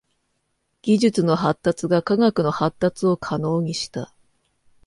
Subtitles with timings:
[0.81, 4.11] 技術の発達が科学の発達を可能にした。